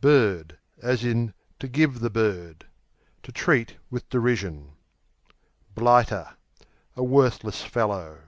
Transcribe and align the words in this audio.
Bird, 0.00 0.56
to 0.80 1.68
give 1.70 2.00
the 2.00 2.56
To 3.24 3.30
treat 3.30 3.76
with 3.90 4.08
derision. 4.08 4.70
Blighter 5.74 6.36
A 6.96 7.04
worthless 7.04 7.60
fellow. 7.60 8.20